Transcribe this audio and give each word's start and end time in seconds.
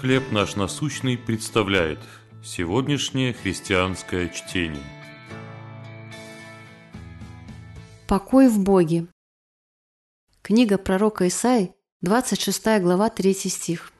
«Хлеб 0.00 0.32
наш 0.32 0.56
насущный» 0.56 1.16
представляет 1.16 2.00
сегодняшнее 2.42 3.32
христианское 3.32 4.28
чтение. 4.28 4.82
Покой 8.08 8.48
в 8.48 8.58
Боге. 8.58 9.06
Книга 10.42 10.78
пророка 10.78 11.28
Исаи, 11.28 11.72
26 12.02 12.82
глава, 12.82 13.08
3 13.08 13.34
стих. 13.34 13.92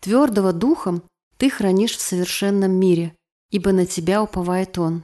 «Твердого 0.00 0.52
духом 0.52 1.02
ты 1.38 1.48
хранишь 1.50 1.96
в 1.96 2.00
совершенном 2.00 2.72
мире, 2.72 3.16
ибо 3.50 3.72
на 3.72 3.86
тебя 3.86 4.22
уповает 4.22 4.78
он». 4.78 5.02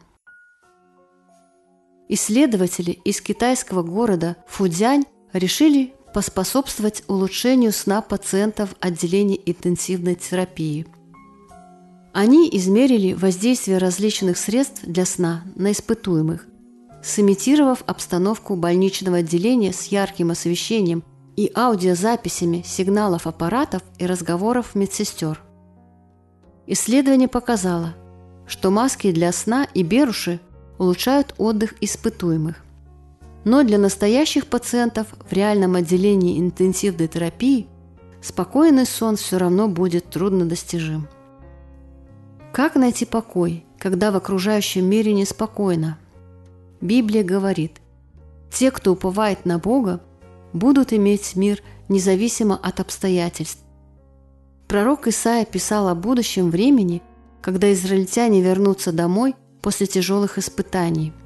Исследователи 2.08 2.90
из 2.90 3.22
китайского 3.22 3.82
города 3.82 4.36
Фудзянь 4.48 5.06
решили 5.32 5.94
поспособствовать 6.14 7.02
улучшению 7.08 7.72
сна 7.72 8.00
пациентов 8.00 8.76
отделения 8.80 9.38
интенсивной 9.44 10.14
терапии. 10.14 10.86
Они 12.12 12.48
измерили 12.52 13.14
воздействие 13.14 13.78
различных 13.78 14.38
средств 14.38 14.84
для 14.84 15.04
сна 15.06 15.42
на 15.56 15.72
испытуемых, 15.72 16.46
сымитировав 17.02 17.82
обстановку 17.86 18.54
больничного 18.54 19.18
отделения 19.18 19.72
с 19.72 19.86
ярким 19.86 20.30
освещением 20.30 21.02
и 21.36 21.50
аудиозаписями 21.52 22.62
сигналов 22.64 23.26
аппаратов 23.26 23.82
и 23.98 24.06
разговоров 24.06 24.76
медсестер. 24.76 25.40
Исследование 26.68 27.26
показало, 27.26 27.94
что 28.46 28.70
маски 28.70 29.10
для 29.10 29.32
сна 29.32 29.66
и 29.74 29.82
беруши 29.82 30.38
улучшают 30.78 31.34
отдых 31.38 31.74
испытуемых. 31.80 32.64
Но 33.44 33.62
для 33.62 33.78
настоящих 33.78 34.46
пациентов 34.46 35.08
в 35.28 35.32
реальном 35.32 35.74
отделении 35.74 36.40
интенсивной 36.40 37.08
терапии 37.08 37.66
спокойный 38.22 38.86
сон 38.86 39.16
все 39.16 39.36
равно 39.36 39.68
будет 39.68 40.08
труднодостижим. 40.08 41.08
Как 42.52 42.74
найти 42.74 43.04
покой, 43.04 43.66
когда 43.78 44.10
в 44.10 44.16
окружающем 44.16 44.86
мире 44.86 45.12
неспокойно? 45.12 45.98
Библия 46.80 47.22
говорит, 47.22 47.80
те, 48.50 48.70
кто 48.70 48.92
уповает 48.92 49.44
на 49.44 49.58
Бога, 49.58 50.00
будут 50.52 50.92
иметь 50.92 51.36
мир 51.36 51.62
независимо 51.88 52.56
от 52.56 52.80
обстоятельств. 52.80 53.62
Пророк 54.68 55.06
Исаия 55.06 55.44
писал 55.44 55.88
о 55.88 55.94
будущем 55.94 56.50
времени, 56.50 57.02
когда 57.42 57.70
израильтяне 57.72 58.40
вернутся 58.40 58.92
домой 58.92 59.34
после 59.60 59.86
тяжелых 59.86 60.38
испытаний– 60.38 61.12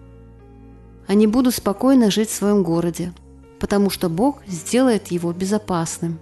они 1.08 1.26
будут 1.26 1.54
спокойно 1.54 2.10
жить 2.10 2.28
в 2.28 2.34
своем 2.34 2.62
городе, 2.62 3.12
потому 3.58 3.88
что 3.88 4.10
Бог 4.10 4.42
сделает 4.46 5.08
его 5.08 5.32
безопасным. 5.32 6.20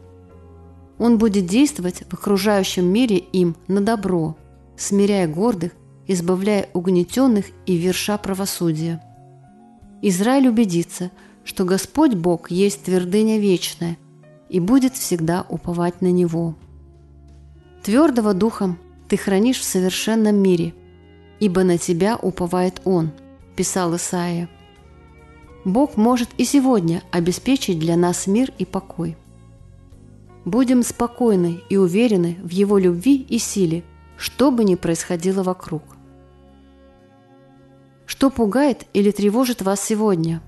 Он 0.97 1.19
будет 1.19 1.47
действовать 1.47 2.05
в 2.09 2.15
окружающем 2.15 2.87
мире 2.87 3.19
им 3.19 3.57
на 3.67 3.81
добро, 3.81 4.37
смиряя 4.79 5.27
гордых, 5.27 5.73
избавляя 6.07 6.69
угнетенных 6.73 7.47
и 7.67 7.77
верша 7.77 8.17
правосудия. 8.17 9.03
Израиль 10.03 10.49
убедится, 10.49 11.11
что 11.45 11.65
Господь 11.65 12.15
Бог 12.15 12.53
есть 12.53 12.85
твердыня 12.85 13.39
вечная 13.39 13.99
и 14.49 14.61
будет 14.61 14.95
всегда 14.95 15.45
уповать 15.49 16.01
на 16.01 16.13
Него. 16.13 16.55
Твердого 17.83 18.35
духом 18.35 18.79
ты 19.09 19.17
хранишь 19.17 19.59
в 19.59 19.65
совершенном 19.65 20.37
мире, 20.37 20.75
ибо 21.41 21.65
на 21.65 21.77
тебя 21.77 22.17
уповает 22.17 22.81
Он, 22.85 23.11
писал 23.57 23.97
Исаия. 23.97 24.49
Бог 25.67 25.97
может 25.97 26.29
и 26.39 26.45
сегодня 26.45 27.03
обеспечить 27.11 27.81
для 27.81 27.97
нас 27.97 28.29
мир 28.29 28.53
и 28.57 28.65
покой. 28.65 29.17
Будем 30.45 30.85
спокойны 30.85 31.61
и 31.69 31.77
уверены 31.77 32.37
в 32.41 32.51
Его 32.51 32.79
любви 32.79 33.27
и 33.29 33.39
силе, 33.39 33.83
что 34.17 34.53
бы 34.53 34.63
ни 34.63 34.77
происходило 34.77 35.43
вокруг. 35.43 35.83
Что 38.07 38.31
пугает 38.31 38.87
или 38.93 39.11
тревожит 39.11 39.61
вас 39.61 39.81
сегодня? 39.81 40.41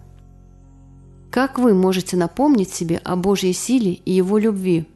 Как 1.33 1.59
вы 1.59 1.75
можете 1.75 2.17
напомнить 2.17 2.71
себе 2.71 2.99
о 2.99 3.17
Божьей 3.17 3.55
силе 3.55 3.95
и 3.95 4.13
Его 4.13 4.39
любви? 4.39 4.87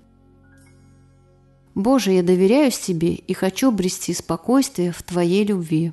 Боже, 1.75 2.13
я 2.13 2.23
доверяюсь 2.23 2.79
Тебе 2.79 3.15
и 3.15 3.35
хочу 3.35 3.71
обрести 3.71 4.15
спокойствие 4.15 4.93
в 4.93 5.03
Твоей 5.03 5.45
любви. 5.45 5.93